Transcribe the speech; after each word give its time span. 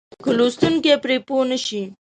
که 0.23 0.31
لوستونکی 0.37 0.91
پرې 1.03 1.17
پوه 1.27 1.43
نه 1.51 1.57
شي. 1.65 1.81